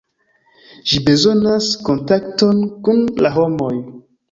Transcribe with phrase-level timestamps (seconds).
[0.91, 3.73] Ĝi bezonas kontakton kun la homoj.